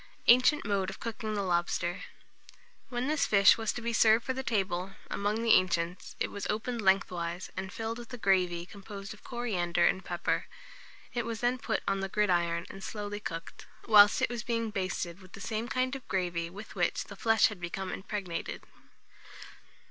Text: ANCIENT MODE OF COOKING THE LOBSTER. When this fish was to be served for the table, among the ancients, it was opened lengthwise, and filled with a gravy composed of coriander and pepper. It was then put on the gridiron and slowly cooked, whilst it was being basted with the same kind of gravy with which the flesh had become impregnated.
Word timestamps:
ANCIENT 0.25 0.65
MODE 0.65 0.89
OF 0.89 0.99
COOKING 0.99 1.35
THE 1.35 1.43
LOBSTER. 1.43 2.05
When 2.89 3.07
this 3.07 3.27
fish 3.27 3.55
was 3.55 3.71
to 3.73 3.83
be 3.83 3.93
served 3.93 4.25
for 4.25 4.33
the 4.33 4.41
table, 4.41 4.95
among 5.11 5.43
the 5.43 5.53
ancients, 5.53 6.15
it 6.19 6.31
was 6.31 6.47
opened 6.47 6.81
lengthwise, 6.81 7.51
and 7.55 7.71
filled 7.71 7.99
with 7.99 8.11
a 8.11 8.17
gravy 8.17 8.65
composed 8.65 9.13
of 9.13 9.23
coriander 9.23 9.85
and 9.85 10.03
pepper. 10.03 10.47
It 11.13 11.23
was 11.23 11.41
then 11.41 11.59
put 11.59 11.83
on 11.87 11.99
the 11.99 12.09
gridiron 12.09 12.65
and 12.67 12.83
slowly 12.83 13.19
cooked, 13.19 13.67
whilst 13.87 14.23
it 14.23 14.29
was 14.31 14.41
being 14.41 14.71
basted 14.71 15.21
with 15.21 15.33
the 15.33 15.39
same 15.39 15.67
kind 15.67 15.95
of 15.95 16.07
gravy 16.07 16.49
with 16.49 16.73
which 16.73 17.03
the 17.03 17.15
flesh 17.15 17.49
had 17.49 17.61
become 17.61 17.91
impregnated. 17.91 18.63